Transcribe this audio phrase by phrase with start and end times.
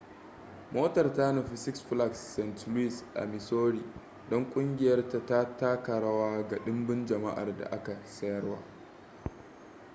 [0.73, 3.83] motar ta nufi six flags st louis a missouri
[4.29, 8.43] don kungiyar ta taka rawa ga dimbin jama'ar da aka sayar